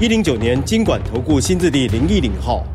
[0.00, 2.66] 一零九年金管投顾新字第零一零号。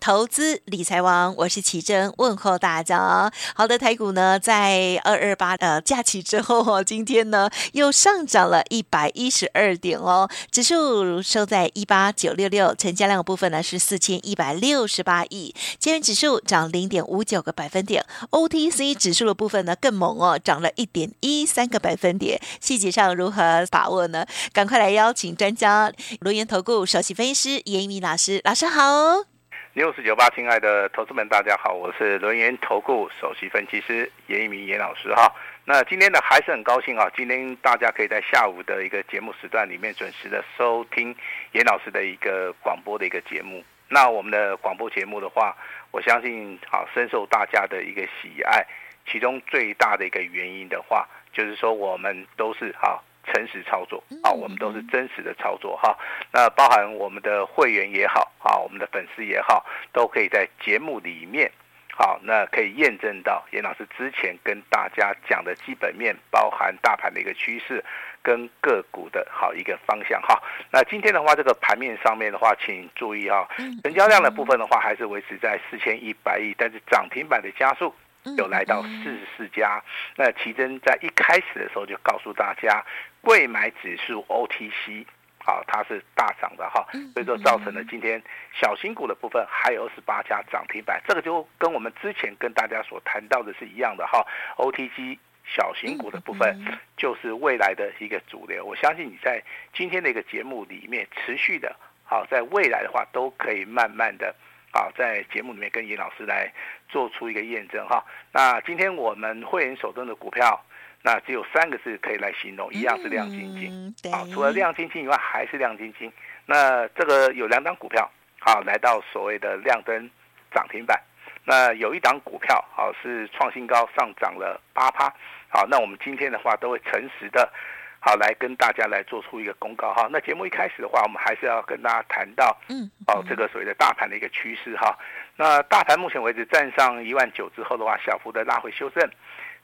[0.00, 3.30] 投资理财王，我是奇珍，问候大家。
[3.54, 22.40] 好的，台股呢，在二二八呃假期之后哦，今天呢又上涨了一百一十二点哦，指数收在一八九六六，成交量的部分呢是四千一百六十八亿，今日指数涨零点五九个百分点，OTC 指数的部分呢更猛哦，涨了一点一三个百分点。
[22.58, 24.24] 细节上如何把握呢？
[24.54, 29.39] 赶快来邀请专家，轮源投顾首席分析师严一鸣老师，老师好。
[29.72, 35.32] 六四九八，亲爱的投资们，大家好，我是轮源投顾首席分析师严一鸣严老师哈。
[35.64, 41.14] 那今天呢，还是很高兴啊，今天大家可以在下午的一个节目时段里面准时的收听
[41.52, 43.62] 严老师的一个广播的一个节目。
[43.88, 45.56] 那我们的广播节目的话，
[45.92, 48.66] 我相信好深受大家的一个喜爱。
[49.06, 53.04] 其中最大的一个原因的话，就是说我们都是好。
[53.32, 55.96] 诚实操作啊，我们都是真实的操作哈。
[56.32, 61.50] 那包含我们的会员也好啊，我们的粉丝也好，都可以在节目里面
[61.92, 67.84] 好，那可以验证到严老师之前跟大家讲的基本面，包含大盘的一个趋势
[68.22, 70.40] 跟个股的好一个方向哈。
[70.72, 73.46] 那今天的话，这个盘面上面的话，请注意啊，
[73.82, 77.94] 成交量的部分的话，还是维持在四千一百亿，但是涨停板的加速
[78.38, 79.82] 有来到四十四家。
[80.16, 82.82] 那奇珍在一开始的时候就告诉大家。
[83.22, 85.04] 柜买指数 OTC，
[85.38, 94.26] 好，它是大涨的哈，所以说造成了今天小型股的部分还有二十八家涨停板，这个就跟我们之前跟大家所谈到的是一样的哈。
[94.56, 96.58] OTC 小型股的部分
[96.96, 99.42] 就是未来的一个主流，我相信你在
[99.74, 101.74] 今天的一个节目里面持续的，
[102.04, 104.34] 好，在未来的话都可以慢慢的，
[104.72, 106.50] 好，在节目里面跟严老师来
[106.88, 108.04] 做出一个验证哈。
[108.32, 110.64] 那今天我们会员手中的股票。
[111.02, 114.12] 那只有三个字可以来形容，一样是亮晶晶。
[114.12, 116.12] 啊，除了亮晶晶以外，还是亮晶晶。
[116.44, 120.10] 那这个有两档股票，好，来到所谓的亮灯
[120.52, 121.00] 涨停板。
[121.44, 125.12] 那有一档股票，好，是创新高，上涨了八趴。
[125.48, 127.50] 好，那我们今天的话都会诚实的，
[127.98, 130.06] 好，来跟大家来做出一个公告哈。
[130.12, 134.96] 那节目一开始的话，我们还是要跟大家谈到，嗯，哦，这个所谓的大盘的一个趋势哈。
[135.36, 139.10] 那大盘目前为止站上一万九之后的话，小幅的拉回修正。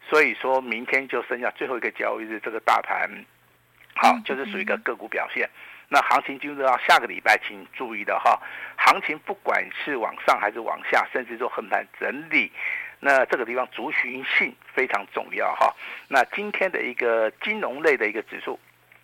[0.08, 3.10] 所以说明天就剩下最后一个交易日，这个大盘，
[3.94, 5.48] 好，就是属于一个个股表现。
[5.88, 8.40] 那行情进入到下个礼拜，请注意的哈，
[8.76, 12.50] 行情不管是往上还是往下，甚至说横盘整理，
[13.00, 15.74] 那这个地方族群性非常重要哈。
[16.08, 18.58] 那今天的一个金融类的一个指数。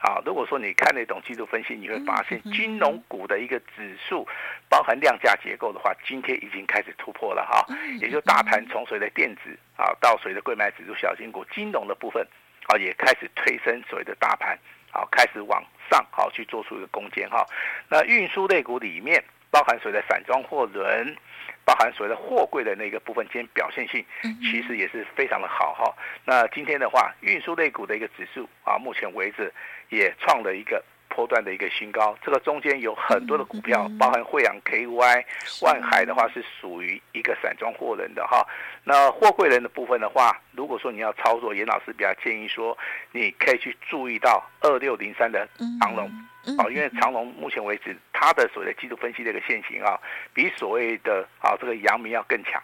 [0.05, 4.27] 好，如果说你看得懂技术分析，你会发现金融股的一个指数，
[4.69, 7.65] 包含量价结构的话，今天已经开始突破了哈。
[8.01, 12.27] 也就大盘从谁的电子啊，到谁的柜买指数小型股，金融的部分
[12.67, 14.59] 啊，也开始推升所谓的大盘，
[14.91, 17.47] 好，开始往上好去做出一个攻坚哈。
[17.89, 21.17] 那运输类股里面，包含所谓的散装货轮。
[21.65, 24.05] 包含所谓的货柜的那个部分，今天表现性
[24.41, 25.95] 其实也是非常的好哈。
[26.25, 29.55] 那今天的话，运输类股的一个指数啊，目前为止
[29.89, 30.83] 也创了一个
[31.15, 32.17] 波段的一个新高。
[32.25, 35.25] 这个中间有很多的股票，包含惠阳 KY、
[35.62, 38.47] 万海的话是属于一个散装货人的哈。
[38.84, 42.77] 那货柜人的部分的话，如果说你要操作，严老师比较建议说，
[43.12, 45.49] 你可以去注意到二六零三的
[45.81, 46.11] 长龙。
[46.59, 49.97] 好，因为长龙目前为止，它的所谓的技术分析的一个线型啊，
[50.34, 52.61] 比所谓的啊这个阳明要更强，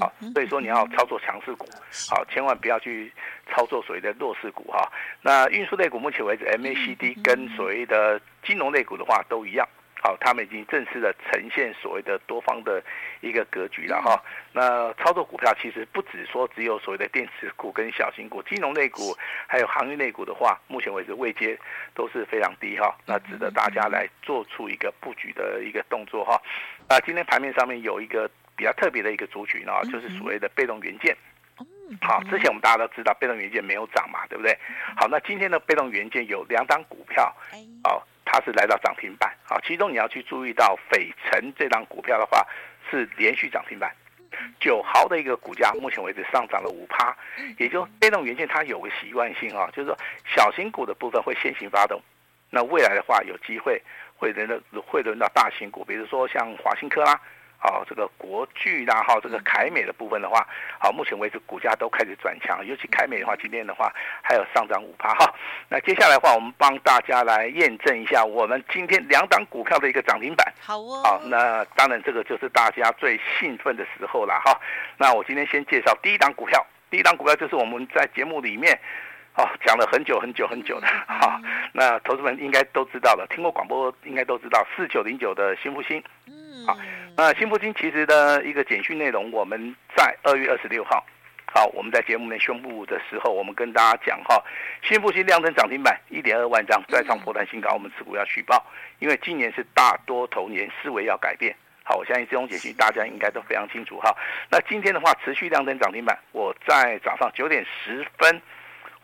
[0.00, 1.66] 好，所以说你要操作强势股，
[2.10, 3.12] 好，千万不要去
[3.48, 4.90] 操作所谓的弱势股哈。
[5.22, 9.66] 那运输类股目前为止，MACD 跟所谓的金融类股的话都一样。
[10.02, 12.80] 好，他们已经正式的呈现所谓的多方的
[13.22, 14.22] 一个格局了哈。
[14.52, 19.16] 那操作股票其实不只说只有所谓的电子股跟小型股，金融类股
[19.48, 21.58] 还有航运类股的话，目前为止位阶
[21.94, 22.94] 都是非常低哈。
[23.06, 26.40] 那值得大家来做出一个布局的一个动作哈。
[26.88, 31.16] 啊，今天盘面上面有一个比较特别的一个族群啊，就是所谓的被动元件。
[32.00, 34.56] 好，之前我们大家都知道被动元件没有涨嘛，对不对？
[34.96, 37.34] 好，那今天的被动元件有两档股票，
[37.84, 38.02] 哦。
[38.28, 42.44] 它是来到涨停板，好，其中你要去注意到斐城这档股票的话
[42.90, 43.94] 是连续涨停板，
[44.58, 47.16] 九毫的一个股价目前为止上涨了五趴，
[47.56, 52.02] 也就被动元件它有个习惯性啊，就是说小型股的部分会先行发动，
[52.50, 53.80] 那未来的话，有机会
[54.16, 57.18] 会轮到会轮到大型股，比如说像华新科啦。
[57.58, 60.46] 好，这个国巨啦，哈，这个凯美的部分的话，
[60.78, 63.92] 好，目前为止股价都开始转强，尤其凯美的话，今天的话
[64.22, 65.34] 还有上涨五趴哈。
[65.68, 70.52] 那接下来的话，我们帮大家来验证一下我们今天两档股票的一个涨停板。
[70.60, 71.02] 好哦。
[71.02, 74.56] 好，那当然这个就是大家最兴奋的时候了哈。
[74.96, 78.78] 那我今天先介绍第一档股票，第一档股票就是我们在节目里面，
[79.34, 81.40] 哦，讲了很久很久很久的 哈。
[81.72, 86.00] 那投资们应该都知道了，听过广播应该都知道四九零九的新复兴。
[86.56, 86.66] 嗯。
[86.66, 86.78] 好。
[87.16, 91.02] 那新复兴其实的一个简讯内容，我们在二月二十六号，
[91.46, 94.44] 好，我们在节目内宣布的时候，我们跟大家讲哈，
[94.82, 98.62] 新复兴亮灯涨停板一点二万张，再创波段新高，我们持股要续报，
[98.98, 101.56] 因为今年是大多头年，思维要改变。
[101.84, 104.14] 好，我相信这种简讯大家应该都非常清楚哈。
[104.50, 108.42] 那今天的话，持续亮灯涨停板，我在早上九点十分，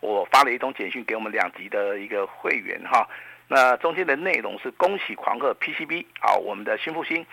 [0.01, 3.07] 我发了一通简讯给我们两级的一个会员哈。
[3.47, 7.25] 那中间的内容是恭喜狂贺 PCB 好，我们的新复兴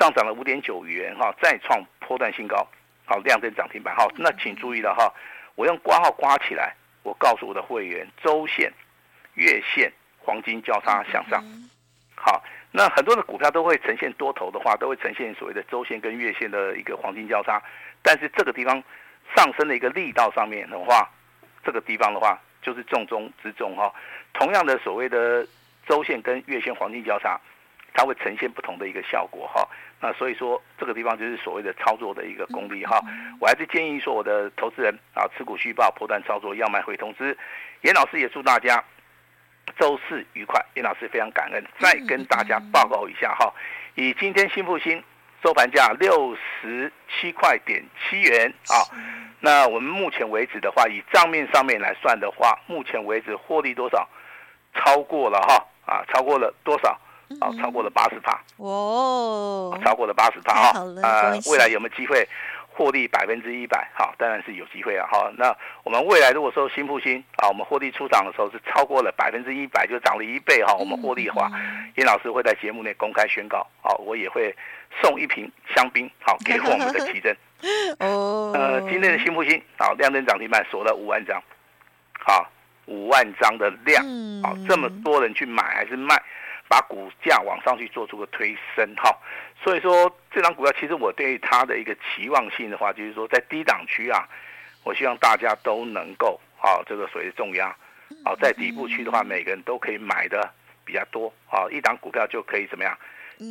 [0.00, 2.66] 上涨了五点九元哈，再创波段新高，
[3.04, 5.12] 好，亮灯涨停板好，那请注意了哈，
[5.54, 8.72] 我用挂号括起来，我告诉我的会员，周线、
[9.34, 11.44] 月线黄金交叉向上，
[12.16, 12.42] 好，
[12.72, 17.62] 那很多的股票都会呈现多头的话，都会呈现所谓的周线跟月线的一个黄金交叉，
[18.02, 18.82] 但是这个地方
[19.36, 21.08] 上升的一个力道上面的话，
[21.62, 23.92] 这个地方的话就是重中之重哈，
[24.32, 25.46] 同样的所谓的。
[25.88, 27.40] 周线跟月线黄金交叉，
[27.94, 29.66] 它会呈现不同的一个效果哈。
[30.02, 33.00] 那所以说这个地方就是所谓的操作的一个功力哈。
[33.40, 37.34] 我还是建议说我的投资人啊，持股续报，波段操作，要卖会通知。
[37.80, 38.84] 严老师也祝大家
[39.78, 40.62] 周四愉快。
[40.74, 43.50] 严老师非常感恩，再跟大家报告一下哈。
[43.94, 45.02] 以今天新复兴
[45.42, 48.76] 收盘价六十七块点七元啊。
[49.40, 54.08] 那我们目前为止的话，以账面上面来算的话，目前为止获利多少？
[54.74, 55.64] 超过了哈。
[55.86, 56.90] 啊，超过了多少？
[57.40, 60.80] 啊，超过了八十帕哦，超过了八十帕哈。
[61.02, 62.26] 呃，未来有没有机会
[62.78, 63.90] 获利百分之一百？
[63.92, 65.04] 好，当然是有机会啊。
[65.10, 65.52] 哈，那
[65.82, 70.72] 我们未来如果说新复兴啊，我们获利出场的时候是超过了百分之一百，就涨了一倍哈。
[70.78, 71.50] 我们获利的话，
[71.96, 73.66] 严老师会在节目内公开宣告。
[73.82, 74.54] 好，我也会
[75.02, 77.36] 送一瓶香槟，好给我们的奇珍。
[77.98, 78.52] 哦。
[78.54, 81.42] 呃，今天的新复兴好，亮灯涨停板锁了五万张。
[82.20, 82.48] 好。
[82.90, 84.02] 五万张的量，
[84.42, 86.18] 好，这么多人去买还是卖，
[86.68, 89.10] 把股价往上去做出个推升，哈，
[89.62, 94.28] 所以说这张股票其实我对它的一个期望性的话，就是说在低档区啊，
[94.84, 97.74] 我希望大家都能够，啊，这个所谓重压，
[98.24, 100.52] 好，在底部区的话，每个人都可以买的
[100.84, 102.96] 比较多，好，一档股票就可以怎么样，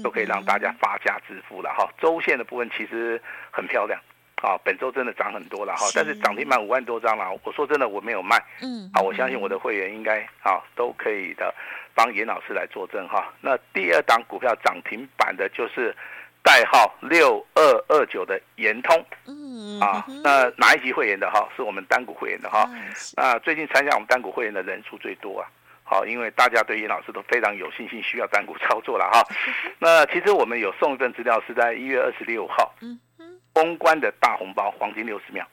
[0.03, 3.19] 都可以让大家发家致富了，哈，周线的部分其实
[3.51, 3.99] 很漂亮。
[4.39, 7.27] 好，本周真的涨很多了哈，但是涨停板五万多张了。
[7.43, 8.37] 我说真的，我没有卖。
[8.61, 11.51] 嗯，好，我相信我的会员应该啊都可以的，
[11.95, 13.33] 帮严老师来作证哈。
[13.41, 15.95] 那第二档股票涨停板的就是
[16.43, 19.03] 代号六二二九的延通。
[19.25, 21.49] 嗯，啊，那哪一级会员的哈？
[21.55, 22.69] 是我们单股会员的哈。
[23.15, 25.49] 那最近参加我们单股会员的人数最多啊。
[25.83, 29.23] 好，因为大家对严老师都非常有信心，需要单股操作了哈。
[29.79, 32.75] 那其实我们有送一份资料，是在一月二十六号。
[32.81, 32.99] 嗯。
[33.57, 35.43] 封关的大红包，黄金六十秒。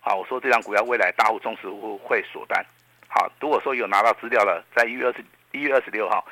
[0.00, 2.60] 好，我说这张股票未来大户中实户会锁单。
[3.06, 6.26] 好，如果说有拿到资料了，在一月二十一月二十六号，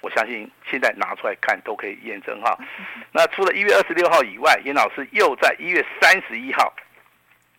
[0.00, 2.58] 我相信现在拿出来看都可以验证哈。
[3.14, 6.74] 那除了一月二十六号以外，严老师又在一月三十一号，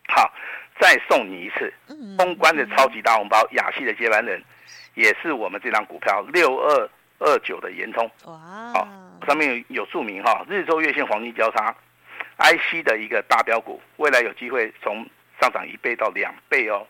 [0.09, 0.29] 好，
[0.77, 1.74] 再送你一次
[2.17, 4.43] 封关的超级大红包，雅戏的接班人，
[4.95, 8.03] 也是我们这张股票六二二九的延通。
[8.25, 8.33] 哇，
[8.74, 8.86] 好，
[9.25, 11.74] 上面有注明哈，日周月线黄金交叉。
[12.37, 15.05] IC 的一个大标股，未来有机会从
[15.39, 16.85] 上涨一倍到两倍哦。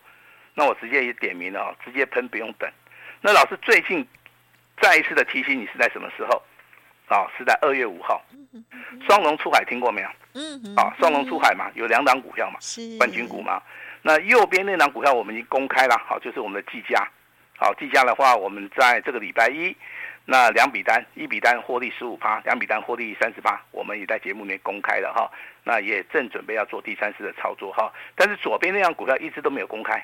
[0.54, 2.70] 那我直接也点名了哦，直接喷不用等。
[3.20, 4.06] 那老师最近
[4.80, 6.42] 再一次的提醒你是在什么时候？
[7.06, 8.24] 啊，是在二月五号，
[9.06, 10.08] 双龙出海听过没有？
[10.32, 12.58] 嗯，啊，双龙出海嘛，有两档股票嘛，
[12.98, 13.62] 冠军股嘛。
[14.00, 17.06] 那右边那档股票我们已经公开了，好，就是我们的技嘉。
[17.56, 19.76] 好，技嘉的话，我们在这个礼拜一。
[20.26, 25.30] 那两笔单，一笔单获利十五趴，两笔单获利三十八，我们也在节目里面公开了哈。
[25.62, 27.92] 那也正准备要做第三次的操作哈。
[28.14, 30.02] 但是左边那张股票一直都没有公开，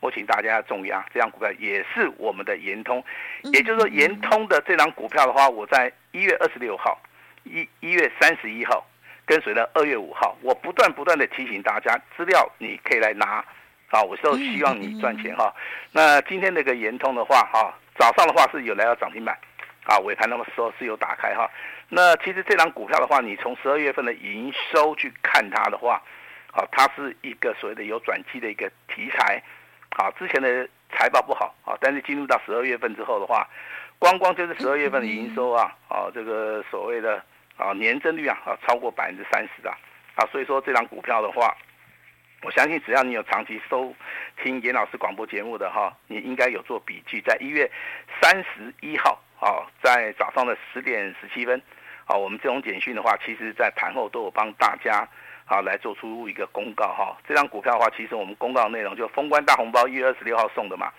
[0.00, 3.04] 我请大家重压，这张股票也是我们的延通，
[3.52, 6.98] 也就是说延通的这张股票的话，我在一月二十六号、
[7.44, 8.82] 一一月三十一号，
[9.26, 13.44] 跟随了二月五号，我不断不断的提醒大家，资料你可以来拿，
[13.90, 15.54] 啊，我都希望你赚钱哈。
[15.92, 19.36] 那今天那个延通的话哈，早上的话是有来到涨停板。
[19.88, 21.50] 啊，尾盘那么时候是有打开哈，
[21.88, 26.02] 那其实这张股票的话，你从十二月份的营收去看它的话，
[26.52, 29.42] 好，它是一个所谓的有转机的一个题材，
[29.96, 33.48] 啊，之前的财报不好啊，但是进入到十二月份之后的话，
[33.98, 37.24] 光光就是十二月份的营收啊，啊，这个所谓的
[37.56, 39.72] 啊年增率啊，啊超过百分之三十啊，
[40.16, 41.56] 啊，所以说这张股票的话，
[42.42, 43.94] 我相信只要你有长期收
[44.44, 47.70] 听严老师广播节目的哈，你应该有做笔记，在一月
[48.20, 51.60] 三十一号啊，在早上的十点十七分，
[52.06, 55.08] 啊，我们这种简讯的话，其实在盘后都有帮大家
[55.46, 57.16] 啊来做出一个公告哈。
[57.26, 60.92] 这张股票的话，其实我们公告内容就封关大红包，一月二十六号送的嘛。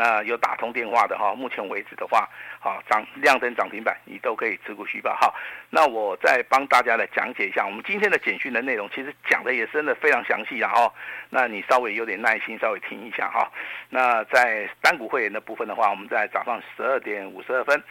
[0.00, 2.26] 那有打通电话的哈，目前为止的话，
[2.58, 5.30] 好涨亮灯涨停板，你都可以持股续报哈。
[5.68, 10.72] 那我再帮大家来讲解一下，我们今天的简讯的内容，其实讲的也真的非常详细，啊。
[10.72, 10.90] 哈，
[11.28, 13.52] 那你稍微有点耐心，稍微听一下哈。
[13.90, 17.82] 那在单股会员的部分的话，我们在早上十二点五十二分，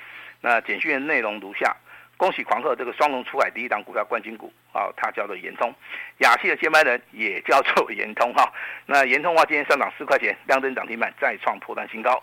[0.42, 1.76] 那简讯的内容如下。
[2.20, 5.74] 恭喜狂贺这个双龙出海第一档股票冠军股啊，它叫做延通，
[6.18, 8.52] 亚系的接班人也叫做延通哈。
[8.86, 12.22] 那延通的话，今天上涨四块钱，亮灯涨停板，再创波段新高。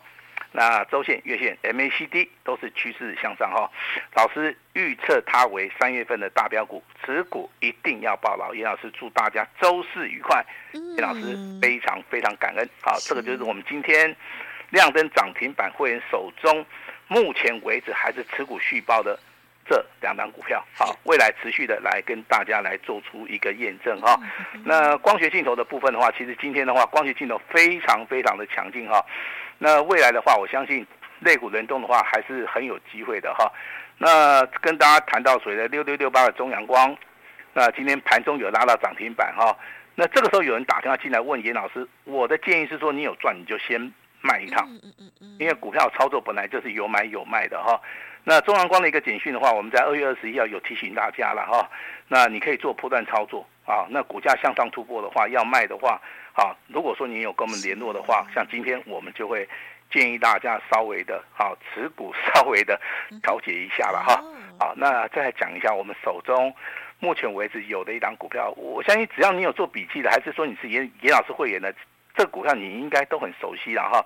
[0.53, 3.71] 那周线、月线、MACD 都是趋势向上哈。
[4.15, 8.53] 老师预测它为三月份的大标股，持股一定要抱牢。
[8.53, 10.45] 严老师祝大家周四愉快。
[10.73, 12.69] 严老师非常非常感恩。
[12.83, 14.15] 好，这个就是我们今天
[14.69, 16.67] 亮灯涨停板会员手中
[17.09, 19.19] 目前为止还是持股续报的。
[19.69, 24.19] 这两档股票，好，未来持续的来跟大家来做出一个验证哈。
[24.65, 29.05] 那光学镜头的部分的话，其实今天的话，光学镜头非常非常的强劲哈。
[29.59, 30.87] 那未来的话，我相信
[31.21, 33.51] 类股轮动的话，还是很有机会的哈。
[33.99, 36.97] 那跟大家谈到所谓的六六六八的中阳光，
[37.53, 39.57] 那今天盘中有拉到涨停板哈。
[39.95, 43.81] 那这个时候有人打电话进来问严老师，我的建议是说，你有赚你就先
[44.21, 44.69] 卖一趟，
[45.39, 47.81] 因为股票操作本来就是有买有卖的哈。
[48.29, 51.71] 那中阳光的一个简讯的话，我们在二月二十一号有提醒大家了哈。
[52.09, 53.87] 那你可以做波段操作啊。
[53.89, 56.01] 那股价向上突破的话，要卖的话，
[56.35, 59.49] 啊，如果说你有跟我们联络的话，像今天我们就会
[59.93, 62.81] 建议大家稍微的，好，持股稍微的
[63.23, 64.21] 调节一下了哈。
[64.59, 66.53] 好，那再来讲一下我们手中
[66.99, 71.73] 目前为止有的一档股票，我相信只要你有做笔记的，还是说你是严严老师会员的。
[72.17, 74.05] 这股票你应该都很熟悉了哈，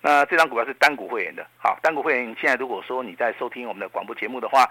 [0.00, 4.68] 那这张股票是单股会员的，好，单股会员现在如果说你在收听我们的广播节目的话，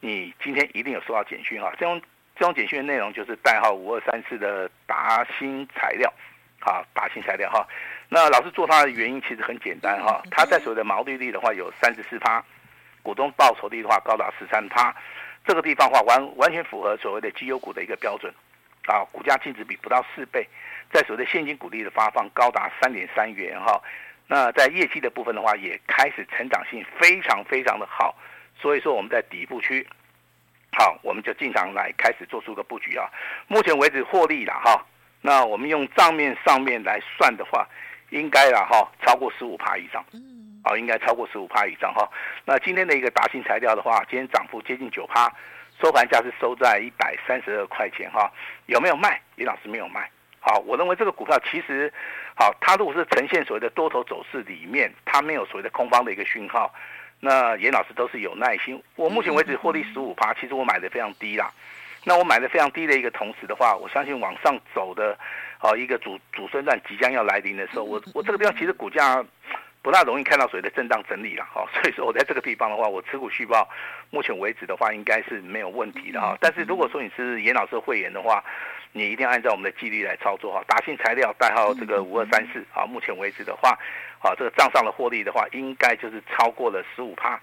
[0.00, 1.98] 你今天一定有收到简讯哈，这种
[2.36, 6.12] 这种简讯的内容就是代号五二三四的达新材料，
[6.60, 7.66] 好，达新材料哈，
[8.10, 12.44] 那老师做它的原因其实很简单哈，它在所谓的毛利率的话有三十四趴，
[13.02, 14.94] 股东报酬率的话高达十三趴，
[15.46, 18.30] 这个地方的话完完全符合所谓的绩优股的一个标准，
[18.86, 20.46] 啊，股价净值比不到四倍。
[20.94, 23.82] 在所谓的现金股利的发放高达三点三元哈，
[24.28, 28.14] 那在业绩的部分的话也开始成长性非常非常的好，
[28.56, 29.84] 所以说我们在底部区，
[30.70, 33.10] 好，我们就进场来开始做出个布局啊。
[33.48, 34.86] 目前为止获利了哈，
[35.20, 37.68] 那我们用账面上面来算的话，
[38.10, 42.08] 应该了哈超过十五趴以上，嗯啊，应该超过十五趴以上哈。
[42.44, 45.28] 那今天的一个达新材料的话，今天涨幅接近九趴，
[45.82, 48.32] 收盘价是收在一百三十二块钱哈。
[48.66, 49.20] 有没有卖？
[49.34, 50.08] 李老师没有卖。
[50.46, 51.90] 好，我认为这个股票其实，
[52.36, 56.70] 好，它如果是呈现所谓的多头走势里面，它没有所谓的空方的一个讯号，
[57.18, 58.78] 那严老师都是有耐心。
[58.94, 61.50] 我目前为止获利十五趴，其实我买的非常低啦。
[62.04, 65.18] 那我买的非常低的一个同时的话，我相信往上走的，
[65.56, 69.24] 好一个主主升段即将要来临的时候，我 我这个地方其实股价。
[69.82, 73.68] 不大容易看到所谓的震荡整理了哈，所以说我在这个地方的话，我持股续报，
[74.08, 76.34] 目前为止的话应该是没有问题的哈。
[76.40, 78.42] 但是如果说你是严老师会员的话，
[78.94, 80.64] 你一定要按照我们的纪律来操作哈。
[80.66, 83.78] 达信材料代号这个五二三四啊，目前为止的话，
[84.20, 87.34] 啊这个账上的获利的话，应该就是超过了十五趴，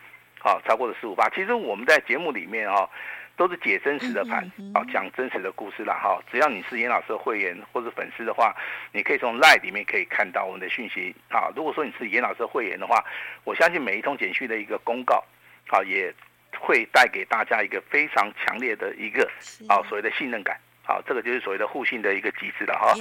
[0.42, 1.30] 啊超过了十五趴。
[1.30, 2.90] 其实我们在节目里面哈。
[3.38, 4.44] 都是解真实的盘，
[4.76, 6.22] 啊，讲真实的故事啦哈。
[6.30, 8.56] 只要你是严老师的会员或者粉丝的话，
[8.92, 11.50] 你可以从 LINE 里面可以看到我们的讯息啊。
[11.56, 13.04] 如果说你是严老师的会员的话，
[13.44, 15.24] 我相信每一通简讯的一个公告，
[15.70, 16.14] 啊，也
[16.60, 19.28] 会带给大家一个非常强烈的一个
[19.68, 20.56] 啊所谓的信任感。
[20.92, 22.94] 好，这个就是所谓的互信的一个机制了哈。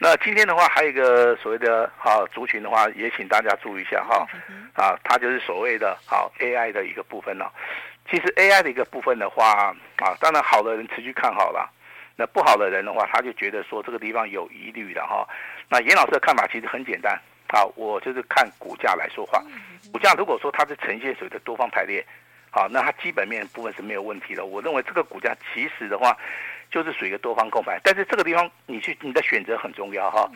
[0.00, 4.26] 那今天的话，还有一个所谓的啊族群的话，也请大家注意一下哈。
[4.74, 7.52] 啊，它就是所谓的好 AI 的一个部分了。
[8.10, 11.70] 其实 AI 的一个部分的话，啊，当然好的人持续看好了，
[12.16, 15.24] 那不好的人的话，他就觉得说这个地方有疑虑的哈。
[15.68, 17.14] 那严老师的看法其实很简单，
[17.50, 19.40] 啊，我就是看股价来说话。
[19.92, 22.04] 股价如果说它是呈现所谓的多方排列，
[22.50, 24.44] 好，那它基本面部分是没有问题的。
[24.44, 26.16] 我认为这个股价其实的话，
[26.70, 30.30] 就是属于一个多方购买，但是这个地方你去你的选择很重要哈。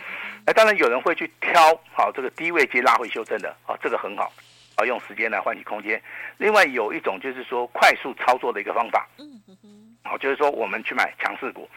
[0.46, 4.32] 那当然有人会去挑好这个低位接拉回修正的，啊，这个很好。
[4.74, 6.02] 啊，用时间来换取空间。
[6.38, 11.68] 另外有一种就是说快速操作的一个方法，嗯嗯，好，就是说我们去买强势股。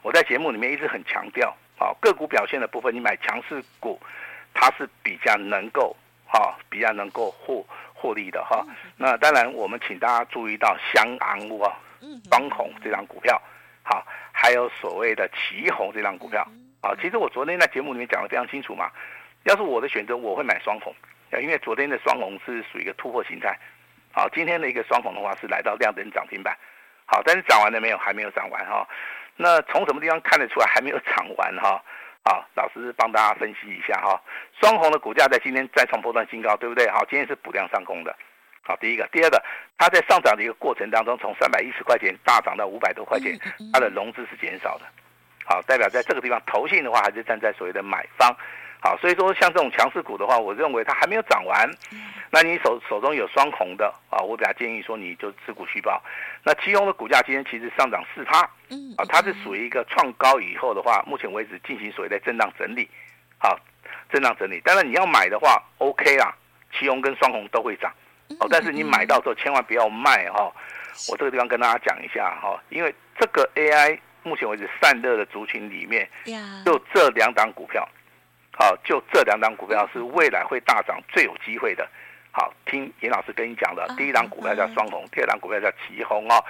[0.00, 4.00] 我在节目里面一直很强调，啊，个股表现的部分，你买强势股，
[4.54, 8.64] 它是比较能够，哈，比较能够获获利的哈。
[8.96, 11.74] 那当然，我们请大家注意到香昂啊，
[12.30, 13.42] 双红这张股票，
[13.88, 16.44] 好，还有所谓的旗红这张股票
[16.80, 16.90] 啊。
[17.00, 18.90] 其实我昨天在节目里面讲的非常清楚嘛。
[19.44, 20.92] 要是我的选择，我会买双红，
[21.40, 23.56] 因为昨天的双红是属于一个突破形态。
[24.12, 26.56] 好，今天的一个双红的话是来到亮灯涨停板。
[27.06, 27.96] 好，但是涨完了没有？
[27.96, 28.84] 还没有涨完哈。
[29.36, 31.80] 那从什么地方看得出来还没有涨完哈？
[32.24, 34.20] 好，老师帮大家分析一下哈。
[34.60, 36.90] 双红的股价在今天再创波段新高，对不对？
[36.90, 38.12] 好，今天是补量上攻的。
[38.66, 39.40] 好，第一个，第二个，
[39.78, 43.38] 它在上涨的一个过程当中，从三百一十块钱大涨到五百多块钱，
[43.72, 44.84] 它的融资是减少的。
[45.44, 48.36] 好，代表在这个地方，投信的话还是站在所谓的买方。
[48.80, 51.70] 好，所以说像这种强势股的话，我认为它还没有涨完。
[52.30, 56.02] 那你手手中有双红的啊，我比较建议说你就持股续报。
[56.44, 62.88] 那奇鋐的股价今天其实上涨四趴，啊，它是属于一个创高以后的话，目前为止进行所谓的震荡整理，
[63.38, 63.58] 好，
[64.10, 64.60] 震荡整理。
[64.64, 66.34] 当然你要买的话，OK 啊，
[66.76, 67.92] 奇鋐跟双红都会涨，
[68.40, 70.52] 哦，但是你买到之后千万不要卖哈。
[71.08, 76.08] 我这个地方跟大家讲一下哈，因为这个 AI 目前为止散热的族群里面，
[76.64, 77.86] 就这两档股票。
[78.58, 81.86] 好，就这两档股票是未来会大涨最有机会的。
[82.32, 86.42] 好，听严老师跟你讲的，第一档股票叫双红，第二档股票叫奇鋐哦。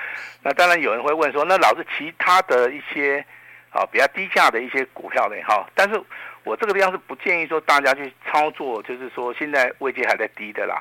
[0.42, 3.24] 那当然有人会问说，那老师其他的一些
[3.70, 5.34] 啊比较低价的一些股票呢？
[5.42, 6.00] 哈，但是
[6.44, 10.80] 我这个地方是不建议说大家去操作，就是说现在位阶还在低的啦，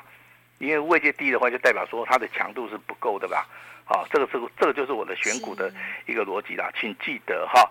[0.57, 3.45] 因为位阶低的话就代表说它的强度是不够的吧？
[3.83, 5.71] 好，这个这个这个就是我的选股的
[6.05, 7.69] 一个逻辑啦，请记得哈。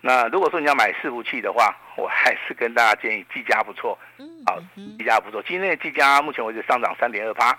[0.00, 3.98] 那如果说你要买伺服器的话，我还是跟大家建议技嘉不错，
[4.46, 4.60] 好，
[4.98, 5.42] 技嘉不错。
[5.42, 7.58] 今天的技嘉目前为止上涨三点二趴，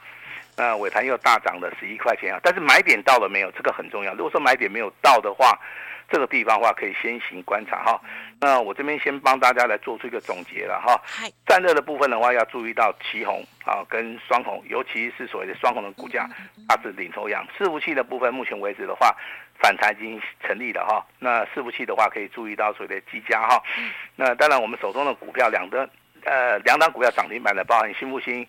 [0.56, 2.40] 那尾盘又大涨了十一块钱啊。
[2.42, 3.52] 但是买点到了没有？
[3.52, 4.14] 这个很重要。
[4.14, 5.60] 如果说买点没有到的话，
[6.10, 8.00] 这个地方的话可以先行观察哈。
[8.40, 11.00] 那我这边先帮大家来做出一个总结了哈。
[11.48, 16.30] 散热的部分的话，要注意到旗红啊跟双红，尤其是所谓的双红的股价，
[16.68, 17.46] 它是领头羊。
[17.58, 19.16] 伺服器的部分，目前为止的话，
[19.60, 21.06] 反弹已经成立了哈。
[21.20, 23.62] 那伺服器的话，可以注意到所谓的技嘉哈。
[24.16, 25.90] 那当然，我们手中的股票两个
[26.28, 28.46] 呃两档股票涨停板的，包含新复兴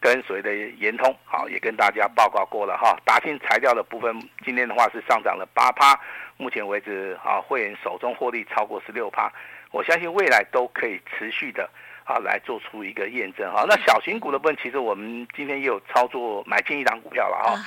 [0.00, 2.96] 跟所谓的延通，好也跟大家报告过了哈。
[3.04, 5.98] 达兴材料的部分，今天的话是上涨了八趴。
[6.38, 9.30] 目前为止，啊，会员手中获利超过十六趴，
[9.72, 11.68] 我相信未来都可以持续的
[12.04, 13.64] 啊来做出一个验证哈。
[13.68, 17.58] 那小型股的部分，其实我们今天也有操作买进一档股票了哈。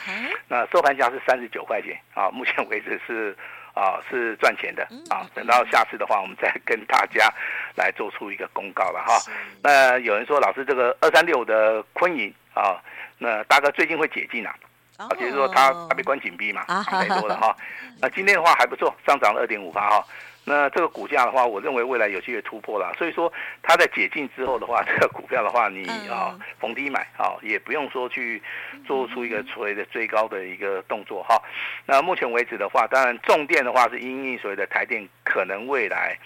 [0.48, 3.36] 那收盘价是三十九块钱啊，目前为止是
[3.74, 5.26] 啊是赚钱的啊。
[5.34, 7.32] 等到下次的话，我们再跟大家
[7.76, 9.20] 来做出一个公告了哈。
[9.64, 12.82] 那有人说，老师这个二三六的昆银啊，
[13.18, 14.56] 那大哥最近会解禁啊？
[14.98, 17.56] 啊，就是说它它被关紧闭嘛，太多了哈。
[18.02, 20.06] 那今天的话还不错，上涨了二点五八哈。
[20.44, 22.94] 那这个股价的话，我认为未来有机会突破了。
[22.98, 28.42] 所以说它在解禁之后的话， 这个股票的话，你啊逢低买啊，也不用说去
[28.86, 31.42] 做出一个所谓的追高的一个动作哈。
[31.86, 36.18] 那目前为止的话，当然重电的话是因应所谓的台电可能未来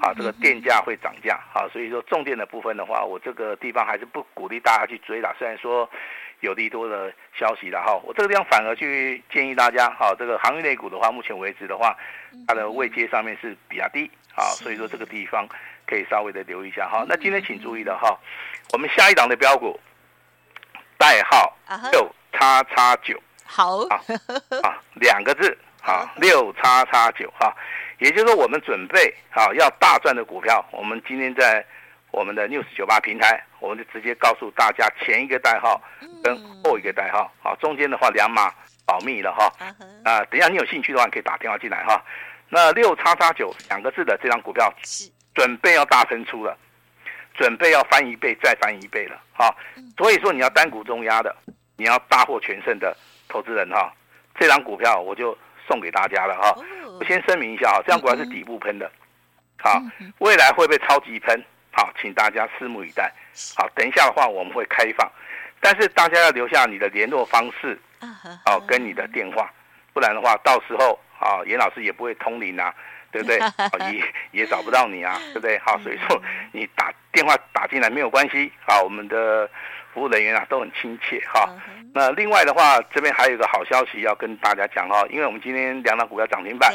[0.00, 5.34] 啊这个电价会涨价啊，所以说重电的部分的话，我这个地方还是不鼓励大家去追啦。
[5.38, 5.88] 虽然说。
[6.40, 11.96] 有利多的消息了哈，我这个地方反而去建议大家哈，这个航运类股的话，目前为止的话，
[12.48, 15.46] 它的位阶上面是比较低啊，所以说这个地方
[15.86, 17.04] 可以稍微的留意一下哈。
[17.08, 18.18] 那今天请注意的哈，
[18.72, 19.78] 我们下一档的标股
[20.96, 21.56] 代号
[21.92, 23.78] 六叉叉九，好。
[23.88, 24.00] 啊
[24.62, 27.54] 啊两个字啊六叉叉九哈，
[27.98, 31.64] 也就是说我们准备啊要大赚的股票，我们今天在。
[32.10, 35.80] 我们的 News 九八平台，我们就直接告诉大家前一个代号
[36.22, 38.52] 跟后一个代号，好，中间的话两码
[38.84, 39.52] 保密了哈。
[40.04, 42.02] 啊，等一下你有兴趣的话，可以打电话进来哈。
[42.48, 44.72] 那六叉叉九两个字的这张股票，
[45.34, 46.56] 准备要大喷出了，
[47.34, 49.54] 准备要翻一倍再翻一倍了，哈。
[49.96, 51.34] 所以说你要单股重压的，
[51.76, 52.96] 你要大获全胜的
[53.28, 53.92] 投资人哈，
[54.38, 55.36] 这张股票我就
[55.68, 56.56] 送给大家了哈。
[56.98, 58.90] 我先声明一下哈，这张股票是底部喷的，
[59.58, 59.80] 好，
[60.18, 61.40] 未来会不会超级喷？
[61.80, 63.10] 好，请大家拭目以待。
[63.56, 65.10] 好，等一下的话我们会开放，
[65.60, 67.80] 但是大家要留下你的联络方式，
[68.44, 69.50] 哦，跟你的电话，
[69.94, 72.74] 不然的话到时候啊，严老师也不会通灵啊，
[73.10, 73.38] 对不对？
[73.94, 74.04] 也
[74.42, 75.58] 也找不到你啊，对不对？
[75.60, 78.52] 好，所以说你打电话打进来没有关系。
[78.66, 79.48] 好，我们的。
[79.92, 81.48] 服务人员啊都很亲切哈。
[81.92, 86.72] 那另外的话，这边还有一个好消息要跟大家讲哈，因为我们今天两档股票涨停板，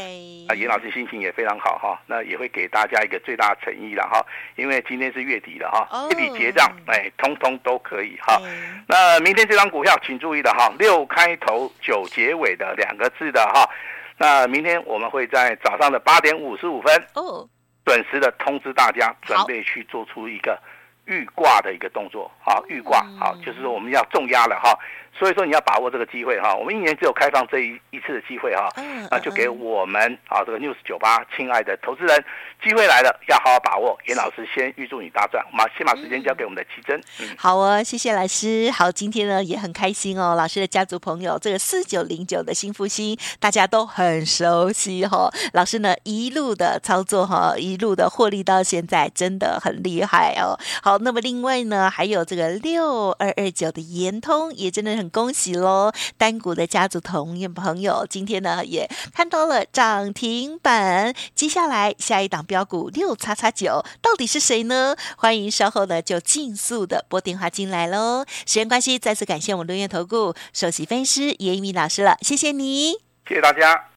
[0.50, 1.98] 啊，严老师心情也非常好哈。
[2.06, 4.20] 那也会给大家一个最大的诚意了哈，
[4.58, 8.42] 因为今天是月底了哈，月底结账哎，通通都可以哈。
[8.88, 13.70] 那明天这张股票请注意的哈，六开头九结尾的两个字的哈。
[14.18, 17.48] 那明天我们会在早上的八点五十五分，哦
[17.86, 20.60] 准时的通知大家，准备去做出一个。
[21.06, 24.78] 预挂的一个动作，好，预挂，好，就是说我们要重压了哈。
[25.18, 28.70] 所以说你要把握这个机会哈，我们一年只有开放这一一次的机会哈，
[29.10, 32.26] 那就给我们啊这个 News 九八亲爱的投资人，
[32.62, 33.98] 机会来了，要好好把握。
[34.08, 37.00] 严老师先预祝你大赚，我们先把时间交给我们的奇珍。
[37.22, 38.70] 嗯，好哦，谢谢老师。
[38.72, 45.32] 好，今天呢也很开心哦，老师的家族朋友这个四九零九的新复兴，大家都很熟悉哈。
[45.54, 50.60] 老师呢一路的操作哈，一路的获利到现在，真的很厉害哦。
[50.84, 55.05] 好，那么另外呢还有这个六二二九的延通，也真的很。
[55.10, 55.92] 恭喜喽！
[56.18, 61.14] 单股的家族同业朋友，今天呢也看到了涨停板。
[61.34, 64.96] 接下来下一档标股六叉叉九，到底是谁呢？
[65.18, 68.26] 欢迎稍后呢就尽速的拨电话进来喽。
[68.46, 72.94] 时间关系，再次感谢我们伦元投顾首席分析师叶一鸣老师了，谢谢你，
[73.28, 73.90] 谢谢大家。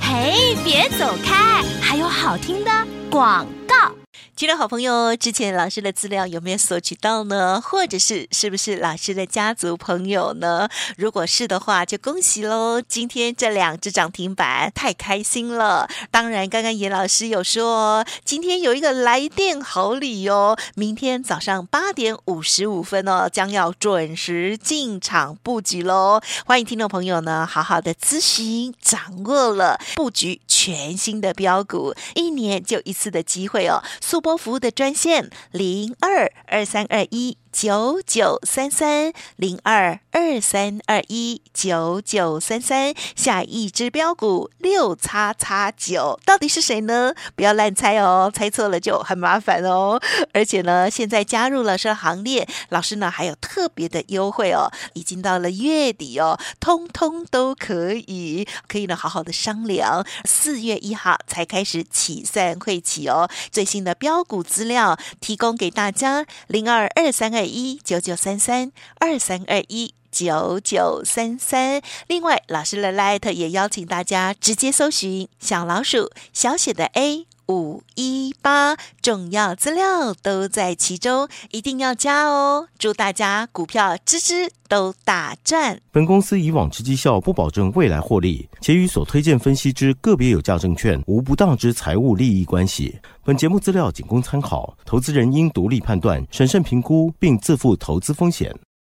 [0.00, 2.70] 嘿，别走开，还有好听的
[3.10, 3.99] 广告。
[4.40, 7.60] 听众好朋友，之前老师的资料有没有索取到呢？
[7.60, 10.66] 或者是是不是老师的家族朋友呢？
[10.96, 12.80] 如果是的话，就恭喜喽！
[12.80, 15.86] 今天这两只涨停板，太开心了。
[16.10, 26.18] 当然，刚刚严老师有说，今天有一个来电好礼哦，明天早上八点五十五分哦，将要准时进场布局喽。
[26.46, 37.36] 欢迎听众朋友呢，好好的咨询，掌握了布局全新的标股，一年就一次的机会哦，速播服务的专线零二二三二一。
[37.52, 47.12] 九九三三零二二三二一九九三三，下一支标股六叉叉九，到底是谁呢？
[47.34, 50.00] 不要乱猜哦，猜错了就很麻烦哦。
[50.32, 54.70] 而且呢，现在加入了这行列，老师呢还有特别的优惠哦。
[54.94, 60.06] 已经到了月底哦，通通都可以，可以呢好好的商量。
[60.24, 63.28] 四月一号才开始起算会起哦。
[63.50, 67.39] 最新的标股资料提供给大家，零二二三二。
[67.40, 71.80] 二一九九三三二三二一九九三三。
[72.06, 82.68] 另外，老师的 Light 也邀请大家直接搜寻小老鼠小写的 A 五一八，重要资料都在其中，一定要加哦！
[82.78, 85.80] 祝大家股票支支都大赚。
[85.90, 92.96] 本公司以往之绩效不保证未来获利，且与所推荐分析之个别有价证券无不当之财务利益关系。
[93.24, 98.54] 本节目资料仅供参考，投资人应独立判断、审慎评估，并自负投资风险。